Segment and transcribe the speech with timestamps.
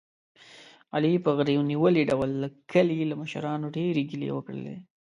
[0.95, 4.75] علي په غرېو نیولي ډول د کلي له مشرانو ډېرې ګیلې وکړلې.